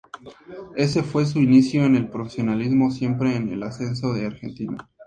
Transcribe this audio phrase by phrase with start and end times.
[0.75, 4.89] Ese fue su inicio en el profesionalismo, siempre en el ascenso de Argentina.